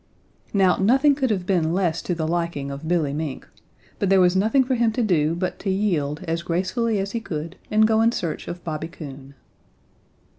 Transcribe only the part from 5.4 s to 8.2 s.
to yield as gracefully as he could and go in